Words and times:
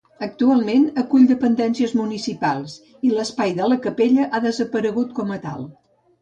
Actualment 0.25 0.85
acull 1.01 1.27
dependències 1.31 1.93
municipals, 1.99 2.77
i 3.09 3.11
l'espai 3.19 3.53
de 3.61 3.69
la 3.73 3.79
capella 3.85 4.27
ha 4.31 4.41
desaparegut 4.49 5.15
com 5.21 5.37
a 5.37 5.39
tal. 5.47 5.71